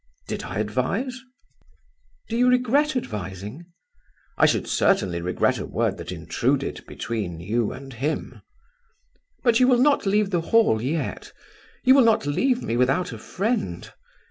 [0.27, 1.21] "Did I advise?"
[2.27, 3.67] "Do you regret advising?"
[4.35, 8.41] "I should certainly regret a word that intruded between you and him."
[9.43, 11.31] "But you will not leave the Hall yet?
[11.83, 13.93] You will not leave me without a friend?